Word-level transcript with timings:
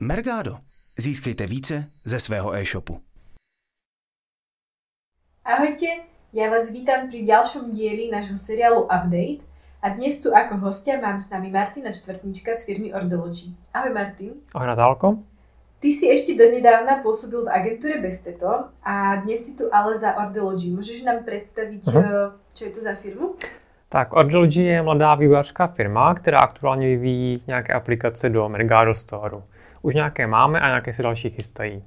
Mergado. 0.00 0.56
Získejte 0.98 1.46
více 1.46 1.84
ze 2.04 2.20
svého 2.20 2.54
e-shopu. 2.54 3.00
Ahojte, 5.44 5.86
ja 6.34 6.50
vás 6.50 6.72
vítam 6.74 7.06
pri 7.06 7.22
ďalšom 7.22 7.70
dieli 7.70 8.10
nášho 8.10 8.34
seriálu 8.34 8.90
Update 8.90 9.46
a 9.78 9.94
dnes 9.94 10.18
tu 10.18 10.34
ako 10.34 10.58
hostia 10.66 10.98
mám 10.98 11.22
s 11.22 11.30
nami 11.30 11.54
Martina 11.54 11.94
Čtvrtnička 11.94 12.58
z 12.58 12.66
firmy 12.66 12.90
Ordology. 12.90 13.54
Ahoj 13.70 13.94
Martin. 13.94 14.34
Ahoj 14.50 14.66
Natálko. 14.66 15.06
Ty 15.78 15.88
si 15.94 16.10
ešte 16.10 16.34
donedávna 16.34 16.98
pôsobil 16.98 17.46
v 17.46 17.52
agentúre 17.54 18.02
Besteto 18.02 18.74
a 18.82 19.22
dnes 19.22 19.46
si 19.46 19.54
tu 19.54 19.70
ale 19.70 19.94
za 19.94 20.18
Ordology. 20.18 20.74
Môžeš 20.74 21.06
nám 21.06 21.22
predstaviť, 21.22 21.82
uh-huh. 21.86 22.34
čo 22.50 22.62
je 22.66 22.72
to 22.74 22.80
za 22.82 22.98
firmu? 22.98 23.38
Tak 23.88 24.10
Ordology 24.10 24.74
je 24.74 24.82
mladá 24.82 25.14
vývojářská 25.14 25.66
firma, 25.66 26.14
která 26.14 26.38
aktuálně 26.38 26.86
vyvíjí 26.86 27.42
nějaké 27.46 27.72
aplikace 27.72 28.30
do 28.30 28.48
Mergado 28.48 28.94
Store. 28.94 29.36
Už 29.84 29.94
nějaké 29.94 30.26
máme 30.26 30.60
a 30.60 30.66
nějaké 30.66 30.92
se 30.92 31.02
další 31.02 31.30
chystají. 31.30 31.84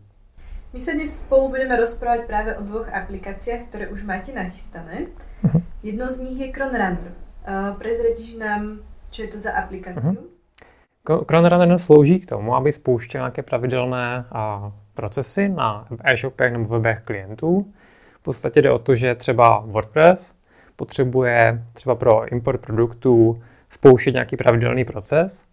My 0.74 0.80
sa 0.80 0.94
dnes 0.94 1.26
spolu 1.26 1.50
budeme 1.50 1.74
rozprávať 1.74 2.30
práve 2.30 2.54
o 2.54 2.62
dvoch 2.62 2.86
aplikáciách, 2.94 3.74
ktoré 3.74 3.90
už 3.90 4.06
máte 4.06 4.30
nachystané. 4.30 5.10
Uh-huh. 5.42 5.66
Jednou 5.82 6.06
z 6.06 6.22
nich 6.22 6.38
je 6.38 6.54
Cronrunner. 6.54 7.10
Uh, 7.10 7.74
prezradíš 7.82 8.38
nám, 8.38 8.86
čo 9.10 9.26
je 9.26 9.30
to 9.34 9.40
za 9.42 9.58
aplikáciu? 9.58 10.14
Uh-huh. 10.14 11.26
Cronrunner 11.26 11.78
slouží 11.82 12.20
k 12.20 12.30
tomu, 12.38 12.54
aby 12.54 12.72
spouštěl 12.72 13.22
nějaké 13.22 13.42
pravidelné 13.42 14.26
a, 14.30 14.72
procesy 14.94 15.50
na 15.50 15.88
e-shopech 16.04 16.52
nebo 16.52 16.66
webech 16.66 17.02
klientů. 17.02 17.74
V 18.20 18.22
podstatě 18.22 18.62
jde 18.62 18.72
o 18.72 18.80
to, 18.80 18.96
že 18.96 19.16
třeba 19.16 19.64
WordPress 19.66 20.34
potřebuje 20.76 21.64
třeba 21.74 21.96
pro 21.96 22.30
import 22.30 22.62
produktů 22.62 23.42
spouštět 23.70 24.14
nějaký 24.14 24.38
pravidelný 24.38 24.86
proces 24.86 25.47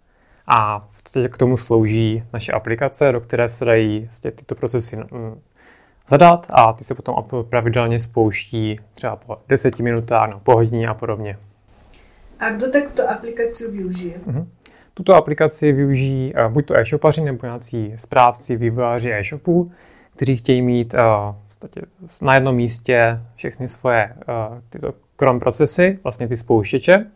a 0.47 0.79
v 0.79 1.03
podstatě 1.03 1.29
k 1.29 1.37
tomu 1.37 1.57
slouží 1.57 2.25
naše 2.33 2.53
aplikace, 2.53 3.13
do 3.13 3.21
které 3.21 3.49
se 3.49 3.65
dají 3.65 4.01
vlastně 4.01 4.31
tyto 4.31 4.55
procesy 4.55 4.97
mm, 4.97 5.41
zadat 6.09 6.47
a 6.51 6.73
ty 6.73 6.85
se 6.85 6.95
potom 6.95 7.25
pravidelně 7.51 8.01
spouští 8.01 8.81
třeba 8.95 9.17
po 9.17 9.37
10 9.49 9.79
minutách, 9.79 10.31
no, 10.31 10.41
po 10.41 10.53
hodině 10.53 10.87
a 10.87 10.95
podobně. 10.95 11.39
A 12.41 12.51
kdo 12.51 12.71
tuto 12.71 13.11
aplikaci 13.11 13.71
využije? 13.71 14.19
Mm-hmm. 14.27 14.47
Tuto 14.95 15.15
aplikaci 15.15 15.73
využijí 15.73 16.35
uh, 16.35 16.53
buď 16.53 16.67
to 16.67 16.81
e-shopaři 16.81 17.21
nebo 17.21 17.47
nějací 17.47 17.95
správci, 17.97 18.57
vývojáři 18.57 19.13
e-shopů, 19.13 19.73
kteří 20.17 20.37
chtějí 20.37 20.63
mít 20.63 20.95
v 22.07 22.23
na 22.23 22.35
jednom 22.35 22.55
místě 22.55 23.21
všechny 23.35 23.69
svoje 23.69 24.15
uh, 24.15 24.59
tyto 24.71 24.95
krom 25.17 25.41
procesy, 25.41 25.99
vlastně 26.03 26.29
ty 26.29 26.37
spouštěče, 26.37 27.07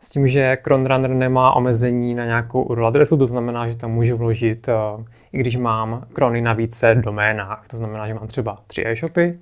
s 0.00 0.10
tím, 0.10 0.28
že 0.28 0.58
CronRunner 0.64 1.10
nemá 1.10 1.56
omezení 1.56 2.14
na 2.14 2.24
nějakou 2.24 2.62
URL 2.62 2.86
adresu, 2.86 3.16
to 3.16 3.26
znamená, 3.26 3.68
že 3.68 3.76
tam 3.76 3.90
můžu 3.90 4.16
vložit, 4.16 4.68
uh, 4.68 5.04
i 5.32 5.38
když 5.38 5.56
mám 5.56 6.06
krony 6.12 6.40
na 6.40 6.52
více 6.52 6.94
doménách. 6.94 7.64
To 7.68 7.76
znamená, 7.76 8.06
že 8.06 8.14
mám 8.14 8.26
třeba 8.26 8.58
tři 8.66 8.82
e-shopy, 8.86 9.38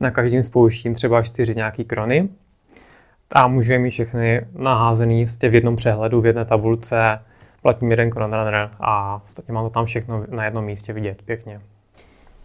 na 0.00 0.10
každém 0.10 0.42
spouštím 0.42 0.94
třeba 0.94 1.22
čtyři 1.22 1.54
nějaký 1.54 1.84
krony 1.84 2.28
a 3.32 3.48
můžu 3.48 3.72
je 3.72 3.78
mít 3.78 3.90
všechny 3.90 4.46
naházený 4.58 5.24
vlastně 5.24 5.48
v 5.48 5.54
jednom 5.54 5.76
přehledu, 5.76 6.20
v 6.20 6.26
jedné 6.26 6.44
tabulce, 6.44 7.18
platím 7.62 7.90
jeden 7.90 8.10
CronRunner 8.10 8.70
a 8.80 9.16
vlastně 9.16 9.54
mám 9.54 9.64
to 9.64 9.70
tam 9.70 9.86
všechno 9.86 10.24
na 10.28 10.44
jednom 10.44 10.64
místě 10.64 10.92
vidět 10.92 11.22
pěkně. 11.22 11.60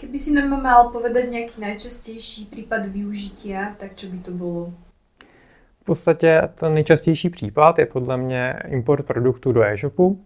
Keby 0.01 0.17
si 0.17 0.33
nám 0.33 0.49
mal 0.49 0.89
povedať 0.89 1.29
nejaký 1.29 1.61
najčastejší 1.61 2.49
prípad 2.49 2.89
využitia, 2.89 3.77
tak 3.77 3.93
čo 3.93 4.09
by 4.09 4.17
to 4.17 4.31
bylo? 4.33 4.73
V 5.81 5.83
podstatě 5.83 6.49
ten 6.55 6.73
nejčastější 6.73 7.29
případ 7.29 7.79
je 7.79 7.85
podle 7.85 8.17
mě 8.17 8.59
import 8.67 9.05
produktů 9.05 9.51
do 9.51 9.63
e-shopu, 9.63 10.21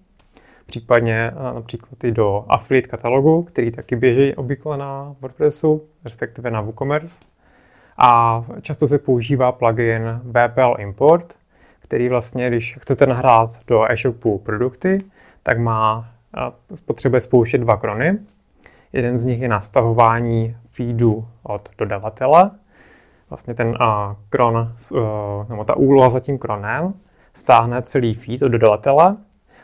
případně 0.65 1.31
eh, 1.31 1.53
například 1.53 2.03
i 2.03 2.11
do 2.11 2.45
affiliate 2.47 2.87
katalogu, 2.87 3.43
který 3.43 3.71
taky 3.71 3.95
běží 3.95 4.35
obvykle 4.35 4.77
na 4.77 5.15
WordPressu, 5.21 5.83
respektive 6.03 6.51
na 6.51 6.61
WooCommerce. 6.61 7.19
A 7.97 8.43
často 8.61 8.87
se 8.87 8.99
používá 8.99 9.51
plugin 9.51 10.21
VPL 10.23 10.75
Import, 10.77 11.33
který 11.79 12.09
vlastně, 12.09 12.47
když 12.47 12.77
chcete 12.81 13.05
nahrát 13.05 13.49
do 13.67 13.91
e-shopu 13.91 14.37
produkty, 14.37 14.97
tak 15.43 15.57
má 15.59 16.09
eh, 16.37 16.51
potřebuje 16.85 17.19
spouštět 17.19 17.61
dva 17.61 17.77
krony. 17.77 18.19
Jeden 18.93 19.17
z 19.17 19.25
nich 19.25 19.41
je 19.41 19.47
nastahování 19.47 20.57
feedu 20.71 21.27
od 21.43 21.69
dodavatele 21.77 22.51
vlastně 23.35 23.53
ten 23.53 23.67
uh, 23.67 23.75
kron, 24.29 24.73
uh, 24.91 24.99
nebo 25.49 25.63
ta 25.63 25.77
úloha 25.77 26.09
za 26.09 26.19
tím 26.19 26.37
kronem, 26.37 26.93
stáhne 27.33 27.81
celý 27.81 28.13
feed 28.13 28.41
od 28.41 28.47
dodavatele 28.47 29.17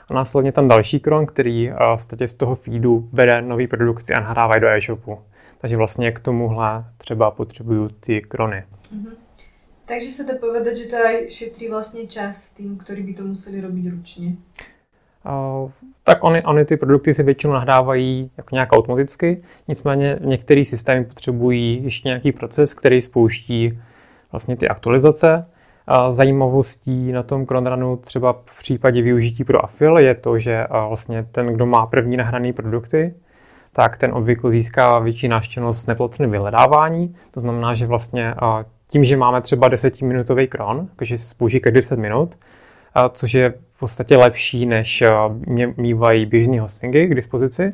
a 0.10 0.14
následně 0.14 0.52
ten 0.52 0.68
další 0.68 1.00
kron, 1.00 1.26
který 1.26 1.72
uh, 1.72 1.78
z 2.26 2.34
toho 2.34 2.56
feedu 2.56 3.10
bere 3.12 3.42
nový 3.42 3.68
produkty 3.68 4.14
a 4.14 4.20
nahrává 4.20 4.58
do 4.60 4.68
e-shopu. 4.68 5.20
Takže 5.58 5.78
vlastně 5.78 6.12
k 6.12 6.20
tomuhle 6.20 6.86
třeba 6.98 7.32
potřebuju 7.32 7.90
ty 7.90 8.22
krony. 8.22 8.64
Mm-hmm. 8.96 9.14
Takže 9.86 10.08
se 10.08 10.24
dá 10.24 10.34
povedať, 10.40 10.78
že 10.78 10.86
to 10.86 10.96
aj 10.96 11.30
šetří 11.30 11.68
vlastně 11.70 12.08
čas 12.08 12.50
tým, 12.50 12.78
ktorí 12.78 13.04
by 13.04 13.14
to 13.14 13.24
museli 13.24 13.62
robiť 13.62 13.90
ručně. 13.90 14.36
Tak 16.04 16.24
oni, 16.24 16.44
oni 16.44 16.66
ty 16.66 16.78
produkty 16.78 17.14
si 17.14 17.24
většinou 17.24 17.54
nahrávají 17.54 18.32
jako 18.38 18.56
nějak 18.56 18.70
automaticky, 18.72 19.44
nicméně 19.68 20.20
některé 20.22 20.66
systémy 20.66 21.06
potřebují 21.06 21.84
ještě 21.84 22.10
nějaký 22.10 22.32
proces, 22.32 22.74
který 22.74 23.02
spouští 23.02 23.80
vlastně 24.32 24.56
ty 24.56 24.68
aktualizace. 24.68 25.46
Zajímavostí 26.10 27.12
na 27.12 27.24
tom 27.24 27.46
Cronrunu 27.46 27.98
třeba 27.98 28.34
v 28.46 28.58
případě 28.58 29.02
využití 29.02 29.44
pro 29.44 29.64
Afil 29.64 29.98
je 29.98 30.16
to, 30.16 30.38
že 30.38 30.68
vlastně 30.88 31.26
ten, 31.32 31.54
kdo 31.54 31.66
má 31.66 31.86
první 31.86 32.18
nahrané 32.18 32.54
produkty, 32.54 33.14
tak 33.74 33.98
ten 33.98 34.14
obvykle 34.14 34.52
získá 34.52 35.00
větší 35.00 35.28
náštěvnost 35.28 35.88
neplacené 35.88 36.30
vyhledávání. 36.30 37.16
To 37.32 37.40
znamená, 37.40 37.74
že 37.74 37.88
vlastně 37.88 38.36
tím, 38.88 39.04
že 39.04 39.18
máme 39.18 39.42
třeba 39.42 39.70
10-minutový 39.70 40.48
kron, 40.48 40.88
takže 40.96 41.18
se 41.18 41.28
spouží 41.28 41.60
každý 41.60 41.76
10 41.76 42.00
minut, 42.00 42.36
což 43.12 43.34
je 43.34 43.54
v 43.72 43.80
podstatě 43.80 44.18
lepší, 44.18 44.66
než 44.66 45.04
mě 45.30 45.74
mývají 45.78 46.26
běžní 46.26 46.60
hostingy 46.60 47.08
k 47.08 47.16
dispozici, 47.16 47.74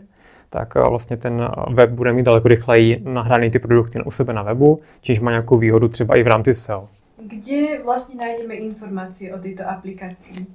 tak 0.49 0.75
vlastně 0.75 1.17
ten 1.17 1.49
web 1.73 1.89
bude 1.89 2.13
mít 2.13 2.23
daleko 2.23 2.47
rychleji 2.47 3.01
nahraný 3.03 3.51
ty 3.51 3.59
produkty 3.59 4.03
u 4.03 4.11
sebe 4.11 4.33
na 4.33 4.43
webu, 4.43 4.81
čímž 5.01 5.19
má 5.19 5.31
nějakou 5.31 5.57
výhodu 5.57 5.87
třeba 5.87 6.15
i 6.15 6.23
v 6.23 6.27
rámci 6.27 6.53
SEO. 6.53 6.89
Kde 7.21 7.83
vlastně 7.83 8.15
najdeme 8.15 8.53
informace 8.53 9.25
o 9.35 9.37
této 9.37 9.69
aplikaci? 9.69 10.45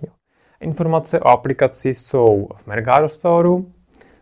Informace 0.61 1.21
o 1.21 1.29
aplikaci 1.29 1.95
jsou 1.95 2.49
v 2.57 2.67
Mergado 2.67 3.09
Store, 3.09 3.49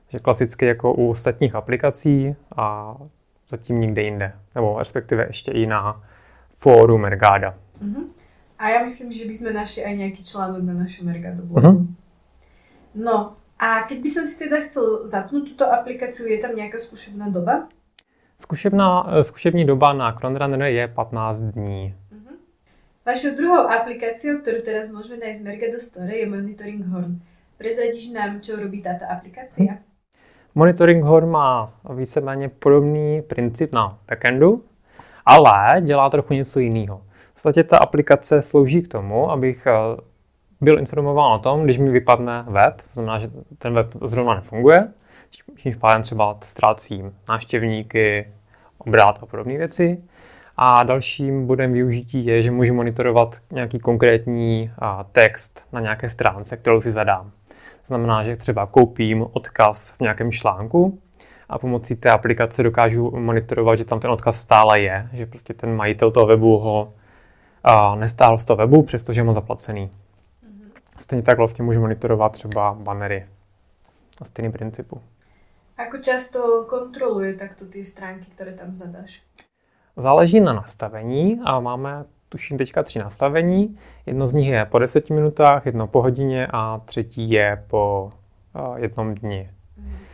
že 0.08 0.18
klasicky 0.18 0.66
jako 0.66 0.92
u 0.94 1.10
ostatních 1.10 1.54
aplikací 1.54 2.34
a 2.56 2.96
zatím 3.48 3.80
nikde 3.80 4.02
jinde, 4.02 4.32
nebo 4.54 4.78
respektive 4.78 5.26
ještě 5.26 5.52
i 5.52 5.66
na 5.66 6.02
fóru 6.56 6.98
Mergada. 6.98 7.54
Uh-huh. 7.84 8.04
A 8.60 8.76
ja 8.76 8.84
myslím, 8.84 9.09
že 9.09 9.25
by 9.25 9.34
sme 9.34 9.50
našli 9.56 9.81
aj 9.88 9.94
nejaký 9.97 10.21
článok 10.21 10.60
na 10.60 10.76
našom 10.76 11.09
Mercado 11.09 11.41
blogu. 11.41 11.65
Uh-huh. 11.65 11.88
No, 12.93 13.41
a 13.56 13.88
keď 13.88 13.98
by 14.04 14.09
som 14.12 14.25
si 14.28 14.37
teda 14.37 14.69
chcel 14.69 15.09
zapnúť 15.09 15.56
túto 15.56 15.65
aplikáciu, 15.65 16.28
je 16.28 16.37
tam 16.37 16.53
nejaká 16.53 16.76
skúšebná 16.76 17.32
doba? 17.32 17.72
Zkušebná, 18.37 19.16
eh, 19.16 19.25
zkušební 19.25 19.65
doba 19.65 19.97
na 19.97 20.12
Cronrunner 20.12 20.69
je 20.69 20.84
15 20.93 21.56
dní. 21.56 21.97
Uh-huh. 22.12 22.37
Vašou 23.09 23.32
druhou 23.32 23.65
aplikáciou, 23.65 24.44
ktorú 24.44 24.60
teraz 24.60 24.92
môžeme 24.92 25.25
nájsť 25.25 25.41
v 25.41 25.47
Mercado 25.48 25.78
Store, 25.81 26.12
je 26.12 26.28
Monitoring 26.28 26.84
Horn. 26.84 27.25
Prezradíš 27.56 28.12
nám, 28.12 28.44
čo 28.44 28.60
robí 28.60 28.84
táto 28.84 29.09
aplikácia? 29.09 29.81
Monitoring 30.54 31.04
Horn 31.04 31.31
má 31.31 31.72
víceméně 31.97 32.48
podobný 32.48 33.22
princip 33.22 33.72
na 33.72 33.98
backendu, 34.09 34.65
ale 35.25 35.81
dělá 35.81 36.10
trochu 36.10 36.34
něco 36.34 36.60
jiného 36.60 37.00
podstatě 37.42 37.64
ta 37.64 37.78
aplikace 37.78 38.42
slouží 38.42 38.82
k 38.82 38.88
tomu, 38.88 39.30
abych 39.30 39.66
eh, 39.66 39.72
byl 40.60 40.78
informován 40.78 41.32
o 41.32 41.38
tom, 41.38 41.64
když 41.64 41.78
mi 41.78 41.90
vypadne 41.90 42.44
web, 42.48 42.82
znamená, 42.92 43.18
že 43.18 43.30
ten 43.58 43.74
web 43.74 43.86
zrovna 44.04 44.34
nefunguje, 44.34 44.88
čímž 45.56 45.76
pádem 45.76 46.03
třeba 46.03 46.38
ztrácím 46.42 47.15
návštěvníky, 47.28 48.28
obrát 48.78 49.18
a 49.22 49.26
podobné 49.26 49.59
věci. 49.59 50.03
A 50.56 50.82
dalším 50.82 51.47
bodem 51.47 51.72
využití 51.72 52.26
je, 52.26 52.42
že 52.42 52.50
můžu 52.50 52.74
monitorovat 52.74 53.36
nějaký 53.50 53.78
konkrétní 53.78 54.70
text 55.12 55.65
na 55.72 55.80
nějaké 55.80 56.09
stránce, 56.09 56.56
kterou 56.56 56.80
si 56.80 56.92
zadám. 56.92 57.30
Znamená, 57.86 58.24
že 58.24 58.36
třeba 58.36 58.66
koupím 58.66 59.26
odkaz 59.32 59.92
v 59.92 60.00
nějakém 60.00 60.32
článku 60.32 60.98
a 61.48 61.59
pomocí 61.59 61.97
té 61.97 62.10
aplikace 62.10 62.62
dokážu 62.62 63.10
monitorovat, 63.16 63.78
že 63.78 63.84
tam 63.84 64.00
ten 64.00 64.10
odkaz 64.10 64.41
stále 64.41 64.80
je, 64.80 65.09
že 65.12 65.26
prostě 65.26 65.54
ten 65.54 65.76
majitel 65.76 66.10
toho 66.10 66.26
webu 66.26 66.59
ho 66.59 66.92
a 67.65 67.95
nestáhl 67.95 68.39
z 68.39 68.45
toho 68.45 68.57
webu, 68.57 68.83
přestože 68.83 69.22
mám 69.22 69.34
zaplacený. 69.34 69.91
Mm-hmm. 69.91 70.71
Stejně 70.98 71.22
tak 71.22 71.39
vlastně 71.39 71.65
můžu 71.65 71.80
monitorovat 71.80 72.33
třeba 72.33 72.74
bannery 72.74 73.27
na 74.21 74.27
stejným 74.27 74.53
principu. 74.53 75.03
Ako 75.80 75.98
často 75.98 76.65
kontroluje 76.68 77.34
takto 77.34 77.65
ty 77.65 77.84
stránky, 77.84 78.30
které 78.30 78.53
tam 78.53 78.74
zadáš? 78.74 79.22
Záleží 79.97 80.41
na 80.41 80.53
nastavení 80.53 81.41
a 81.45 81.60
máme 81.60 82.04
tuším 82.28 82.59
teďka 82.59 82.83
tři 82.83 82.98
nastavení. 82.98 83.78
Jedno 84.06 84.27
z 84.27 84.34
nich 84.34 84.48
je 84.48 84.65
po 84.65 84.78
deseti 84.78 85.15
minutách, 85.15 85.66
jedno 85.66 85.86
po 85.86 86.03
hodině 86.03 86.47
a 86.51 86.78
třetí 86.84 87.30
je 87.30 87.65
po 87.71 88.13
uh, 88.54 88.77
jednom 88.77 89.15
dni. 89.15 89.51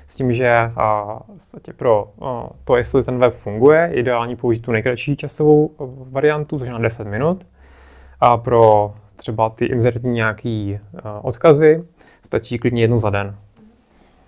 S 0.07 0.15
tím, 0.17 0.33
že 0.33 0.73
uh, 0.77 1.75
pro 1.77 2.13
uh, 2.17 2.29
to, 2.65 2.77
jestli 2.77 3.05
ten 3.05 3.19
web 3.19 3.35
funguje, 3.35 3.81
je 3.81 4.01
ideální 4.01 4.37
použít 4.37 4.61
tu 4.61 4.73
nejkratší 4.73 5.17
časovou 5.17 5.71
variantu, 6.11 6.59
což 6.59 6.67
je 6.69 6.73
na 6.73 6.79
10 6.79 7.07
minut. 7.07 7.47
A 8.21 8.37
pro 8.37 8.95
třeba 9.17 9.51
ty 9.51 9.65
inzertní 9.65 10.13
nějaký 10.13 10.79
uh, 10.93 11.01
odkazy 11.23 11.85
stačí 12.25 12.59
klidně 12.59 12.83
jednou 12.83 13.01
za 13.01 13.11
den. 13.11 13.37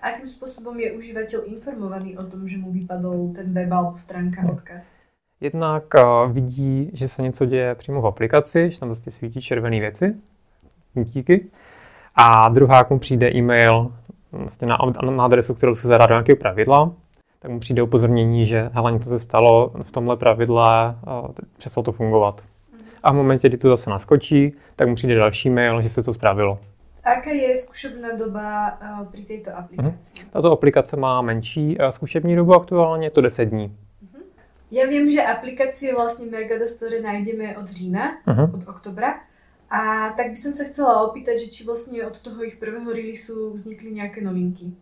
Akým 0.01 0.27
způsobem 0.27 0.79
je 0.79 0.91
uživatel 0.91 1.41
informovaný 1.45 2.17
o 2.17 2.23
tom, 2.23 2.47
že 2.47 2.57
mu 2.57 2.71
vypadl 2.71 3.33
ten 3.35 3.53
web 3.53 3.71
alebo 3.71 3.97
stránka 3.97 4.41
no. 4.41 4.51
odkaz? 4.51 4.93
Jednak 5.41 5.83
vidí, 6.31 6.91
že 6.93 7.07
se 7.07 7.21
něco 7.21 7.45
děje 7.45 7.75
přímo 7.75 8.01
v 8.01 8.07
aplikaci, 8.07 8.71
že 8.71 8.79
tam 8.79 8.89
prostě 8.89 9.11
svítí 9.11 9.41
červené 9.41 9.79
věci, 9.79 10.15
díky. 10.95 11.45
A 12.15 12.49
druhá, 12.49 12.87
mu 12.89 12.99
přijde 12.99 13.31
e-mail 13.31 13.93
vlastně 14.31 14.67
na, 14.67 14.77
na 15.11 15.25
adresu, 15.25 15.53
kterou 15.53 15.75
se 15.75 15.87
zadá 15.87 16.07
do 16.07 16.13
nějakého 16.13 16.37
pravidla, 16.37 16.91
tak 17.39 17.51
mu 17.51 17.59
přijde 17.59 17.81
upozornění, 17.81 18.45
že 18.45 18.69
hele, 18.73 18.91
něco 18.91 19.09
se 19.09 19.19
stalo 19.19 19.71
v 19.81 19.91
tomhle 19.91 20.17
pravidle, 20.17 20.95
uh, 21.07 21.27
přestalo 21.57 21.83
to 21.83 21.91
fungovat. 21.91 22.41
Mhm. 22.73 22.81
A 23.03 23.11
v 23.11 23.15
momentě, 23.15 23.49
kdy 23.49 23.57
to 23.57 23.69
zase 23.69 23.89
naskočí, 23.89 24.53
tak 24.75 24.87
mu 24.87 24.95
přijde 24.95 25.15
další 25.15 25.49
mail, 25.49 25.81
že 25.81 25.89
se 25.89 26.03
to 26.03 26.13
spravilo. 26.13 26.59
Aká 27.03 27.31
je 27.31 27.55
zkušebná 27.55 28.15
doba 28.17 28.77
uh, 28.81 29.07
pri 29.07 29.23
této 29.23 29.57
aplikaci? 29.57 30.13
Uh-huh. 30.13 30.27
Tato 30.31 30.51
aplikace 30.51 30.97
má 30.97 31.21
menší 31.21 31.77
uh, 31.77 31.87
zkušební 31.87 32.35
dobu 32.35 32.55
aktuálně, 32.55 33.07
je 33.07 33.11
to 33.11 33.21
10 33.21 33.45
dní. 33.45 33.67
Uh-huh. 33.67 34.21
Já 34.71 34.87
vím, 34.87 35.11
že 35.11 35.23
aplikaci 35.23 35.93
vlastně 35.93 36.25
Mercado 36.25 36.67
Store 36.67 37.01
najdeme 37.01 37.57
od 37.57 37.67
října, 37.67 38.01
uh-huh. 38.27 38.55
od 38.55 38.67
oktobra. 38.67 39.28
A 39.71 40.09
tak 40.17 40.29
by 40.29 40.37
som 40.37 40.51
sa 40.51 40.63
chcela 40.65 41.05
opýtať, 41.05 41.39
že 41.39 41.47
či 41.47 41.63
vlastně 41.63 42.05
od 42.05 42.21
toho 42.21 42.43
ich 42.43 42.57
prvého 42.57 42.93
releaseu 42.93 43.53
vznikly 43.53 43.91
nějaké 43.91 44.21
novinky. 44.21 44.73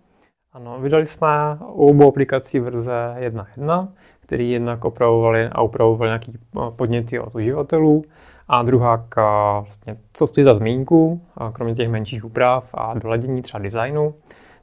Ano, 0.54 0.80
vydali 0.80 1.06
jsme 1.06 1.58
u 1.62 1.86
obou 1.88 2.08
aplikací 2.08 2.60
verze 2.60 3.16
1.1, 3.20 3.88
který 4.20 4.52
jednak 4.52 4.86
opravovali 4.86 5.46
a 5.52 5.62
upravovali 5.62 6.10
nějaký 6.10 6.34
podněty 6.76 7.20
od 7.20 7.36
uživatelů 7.36 8.04
a 8.48 8.64
druhá, 8.64 9.06
k, 9.10 9.22
vlastně, 9.62 9.98
co 10.14 10.28
stojí 10.28 10.46
za 10.46 10.54
zmínku, 10.54 11.22
kromě 11.54 11.76
těch 11.76 11.90
menších 11.90 12.26
úprav 12.26 12.70
a 12.74 12.94
doladění 12.94 13.42
třeba 13.42 13.64
designu, 13.64 14.14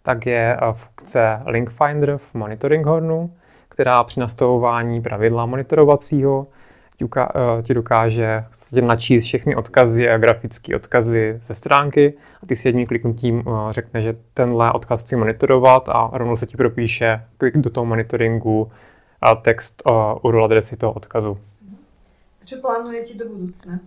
tak 0.02 0.26
je 0.26 0.58
funkce 0.72 1.42
Link 1.46 1.70
Finder 1.70 2.18
v 2.18 2.34
Monitoring 2.34 2.86
Hornu, 2.86 3.34
která 3.68 4.04
při 4.04 4.20
nastavování 4.20 5.02
pravidla 5.02 5.46
monitorovacího 5.46 6.46
ti 7.62 7.74
dokáže 7.74 8.44
načíst 8.80 9.24
všechny 9.24 9.56
odkazy 9.56 10.10
a 10.10 10.18
grafické 10.18 10.76
odkazy 10.76 11.40
ze 11.42 11.54
stránky 11.54 12.14
a 12.42 12.46
ty 12.46 12.56
si 12.56 12.68
jedním 12.68 12.86
kliknutím 12.86 13.44
řekne, 13.70 14.02
že 14.02 14.16
tenhle 14.34 14.72
odkaz 14.72 15.02
chci 15.02 15.16
monitorovat 15.16 15.88
a 15.88 16.10
rovnou 16.12 16.36
se 16.36 16.46
ti 16.46 16.56
propíše 16.56 17.24
do 17.54 17.70
toho 17.70 17.84
monitoringu 17.84 18.70
text 19.42 19.82
URL 20.22 20.44
adresy 20.44 20.76
toho 20.76 20.92
odkazu. 20.92 21.38
Co 22.44 22.56
plánujete 22.60 23.14
do 23.14 23.28
budoucna? 23.28 23.78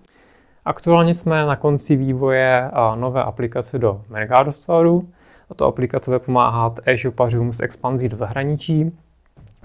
Aktuálně 0.65 1.15
jsme 1.15 1.45
na 1.45 1.55
konci 1.55 1.95
vývoje 1.95 2.71
nové 2.95 3.23
aplikace 3.23 3.79
do 3.79 4.01
Mercado 4.09 4.51
Store. 4.51 4.89
Tato 5.47 5.65
aplikace 5.65 6.11
bude 6.11 6.19
pomáhat 6.19 6.79
e-shopařům 6.85 7.53
s 7.53 7.59
expanzí 7.59 8.09
do 8.09 8.17
zahraničí, 8.17 8.97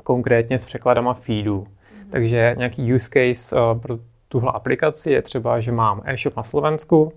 konkrétně 0.03 0.59
s 0.59 0.65
překladama 0.65 1.15
feedů. 1.15 1.67
Takže 2.13 2.55
nějaký 2.59 2.95
use 2.95 3.11
case 3.13 3.57
pro 3.83 3.99
tuhle 4.29 4.53
aplikaci 4.53 5.11
je 5.13 5.23
třeba, 5.23 5.61
že 5.61 5.73
mám 5.73 6.03
e-shop 6.05 6.37
na 6.37 6.43
Slovensku, 6.43 7.13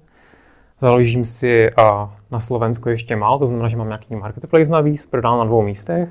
založím 0.80 1.26
si 1.26 1.72
na 2.32 2.40
Slovensku 2.40 2.90
ještě 2.90 3.16
mal, 3.16 3.40
to 3.40 3.48
znamená, 3.48 3.68
že 3.68 3.78
mám 3.78 3.88
nějaký 3.88 4.16
marketplace 4.16 4.72
navíc, 4.72 5.06
prodám 5.06 5.38
na 5.38 5.46
dvou 5.46 5.62
místech, 5.62 6.10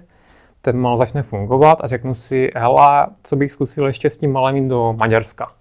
ten 0.62 0.76
mal 0.76 0.96
začne 0.98 1.22
fungovat 1.22 1.78
a 1.80 1.86
řeknu 1.86 2.14
si, 2.14 2.50
hele, 2.54 3.06
co 3.22 3.36
bych 3.36 3.52
zkusil 3.52 3.86
ještě 3.86 4.10
s 4.10 4.18
tím 4.18 4.32
malem 4.32 4.68
do 4.68 4.92
Maďarska. 4.92 5.52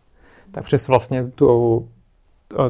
Tak 0.52 0.64
přes 0.64 0.88
vlastně 0.88 1.24
tu, 1.36 1.90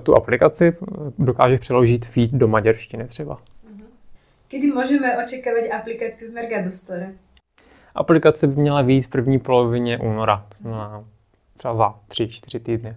tu 0.04 0.16
aplikaci 0.16 0.76
dokáže 1.20 1.58
přeložit 1.58 2.06
feed 2.06 2.32
do 2.32 2.48
maďarštiny 2.48 3.06
třeba. 3.06 3.38
Mhm. 3.70 3.84
Kdy 4.50 4.68
můžeme 4.68 5.26
očekávat 5.26 5.80
aplikaci 5.80 6.30
v 6.30 6.34
Mercado 6.34 6.72
Store? 6.72 7.12
Aplikace 7.96 8.48
by 8.48 8.62
měla 8.62 8.82
výjít 8.82 9.06
v 9.06 9.10
první 9.10 9.40
polovině 9.40 9.98
února, 9.98 10.48
třeba 11.58 11.76
za 11.76 11.96
3-4 12.10 12.60
týdny. 12.60 12.96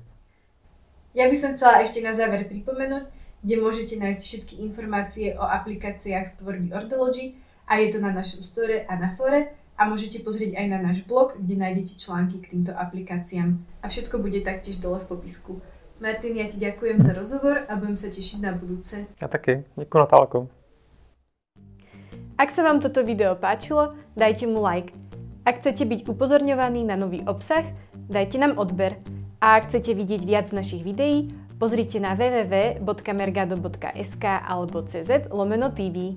Já 1.14 1.30
bych 1.30 1.38
chcela 1.38 1.80
ještě 1.80 2.02
na 2.02 2.12
závěr 2.12 2.44
připomenout, 2.44 3.02
kde 3.42 3.56
můžete 3.60 3.96
najít 3.96 4.18
všechny 4.18 4.58
informace 4.58 5.20
o 5.38 5.42
aplikacích 5.42 6.28
z 6.28 6.36
tvorby 6.36 6.72
Ordology, 6.72 7.32
a 7.68 7.76
je 7.76 7.92
to 7.92 8.00
na 8.00 8.12
našem 8.12 8.44
store 8.44 8.80
a 8.80 8.96
na 8.96 9.14
fore 9.16 9.46
a 9.78 9.88
můžete 9.88 10.18
pozrieť 10.24 10.56
aj 10.56 10.66
na 10.68 10.78
náš 10.82 11.02
blog, 11.04 11.36
kde 11.38 11.54
najdete 11.56 11.98
články 11.98 12.38
k 12.38 12.50
týmto 12.50 12.72
aplikáciám. 12.72 13.58
A 13.82 13.88
všetko 13.88 14.18
bude 14.18 14.40
taktiež 14.40 14.76
dole 14.76 14.98
v 14.98 15.04
popisku. 15.04 15.62
Martin, 16.00 16.36
já 16.36 16.48
ti 16.48 16.56
ďakujem 16.56 17.00
za 17.00 17.12
rozhovor 17.12 17.58
a 17.68 17.76
budem 17.76 17.96
se 17.96 18.10
těšit 18.10 18.42
na 18.42 18.52
budúce. 18.52 19.04
Já 19.22 19.28
taky. 19.28 19.64
Děkuji 19.76 19.98
Natálko. 19.98 20.48
Ak 22.36 22.52
sa 22.52 22.68
vám 22.68 22.84
toto 22.84 23.00
video 23.00 23.32
páčilo, 23.32 23.96
dajte 24.12 24.44
mu 24.44 24.60
like. 24.60 24.92
Ak 25.48 25.64
chcete 25.64 25.88
byť 25.88 26.04
upozorňovaní 26.04 26.84
na 26.84 26.92
nový 26.92 27.24
obsah, 27.24 27.64
dajte 28.12 28.36
nám 28.36 28.60
odber. 28.60 29.00
A 29.40 29.56
ak 29.56 29.72
chcete 29.72 29.96
vidieť 29.96 30.20
viac 30.20 30.52
našich 30.52 30.84
videí, 30.84 31.32
pozrite 31.56 31.96
na 31.96 32.12
www.mergado.sk 32.12 34.20
alebo 34.20 34.84
cz 34.84 35.32
lomeno 35.32 35.72
TV. 35.72 36.12